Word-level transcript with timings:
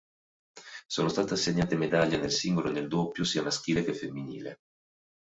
Sono 0.87 1.09
state 1.09 1.33
assegnate 1.35 1.77
medaglie 1.77 2.17
nel 2.17 2.31
singolo 2.31 2.69
e 2.69 2.71
nel 2.71 2.87
doppio 2.87 3.23
sia 3.23 3.43
maschile 3.43 3.83
che 3.83 3.93
femminile. 3.93 4.61